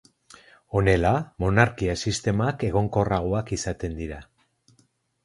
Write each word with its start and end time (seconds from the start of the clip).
Honela, 0.77 1.11
monarkia-sistemak 1.43 2.65
egonkorragoak 2.69 3.53
izaten 3.59 3.95
dira. 4.01 4.19